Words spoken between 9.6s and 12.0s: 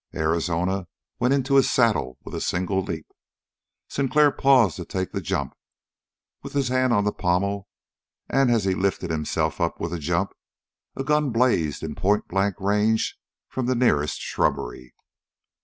up with a jump, a gun blazed in